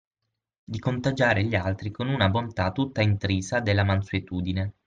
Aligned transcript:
Di 0.63 0.79
contagiare 0.79 1.43
gli 1.43 1.53
altri 1.53 1.91
con 1.91 2.07
una 2.09 2.27
bontà 2.27 2.71
tutta 2.71 3.03
intrisa 3.03 3.59
della 3.59 3.83
mansuetudine. 3.83 4.73